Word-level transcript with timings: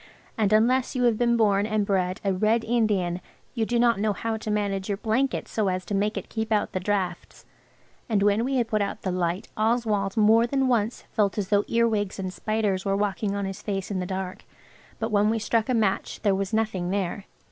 And 0.35 0.51
unless 0.51 0.95
you 0.95 1.03
have 1.03 1.15
been 1.15 1.37
born 1.37 1.67
and 1.67 1.85
bred 1.85 2.21
a 2.25 2.33
Red 2.33 2.63
Indian 2.63 3.21
you 3.53 3.67
do 3.67 3.77
not 3.77 3.99
know 3.99 4.13
how 4.13 4.35
to 4.35 4.49
manage 4.49 4.89
your 4.89 4.97
blanket 4.97 5.47
so 5.47 5.67
as 5.67 5.85
to 5.85 5.93
make 5.93 6.17
it 6.17 6.27
keep 6.27 6.51
out 6.51 6.71
the 6.71 6.79
draughts. 6.79 7.45
And 8.09 8.23
when 8.23 8.43
we 8.43 8.55
had 8.55 8.67
put 8.67 8.81
out 8.81 9.03
the 9.03 9.11
light 9.11 9.49
Oswald 9.55 10.17
more 10.17 10.47
than 10.47 10.67
once 10.67 11.03
felt 11.11 11.37
as 11.37 11.49
though 11.49 11.65
earwigs 11.67 12.17
and 12.17 12.33
spiders 12.33 12.83
were 12.83 12.97
walking 12.97 13.35
on 13.35 13.45
his 13.45 13.61
face 13.61 13.91
in 13.91 13.99
the 13.99 14.07
dark, 14.07 14.43
but 14.97 15.11
when 15.11 15.29
we 15.29 15.37
struck 15.37 15.69
a 15.69 15.75
match 15.75 16.19
there 16.23 16.33
was 16.33 16.51
nothing 16.51 16.89
there. 16.89 17.25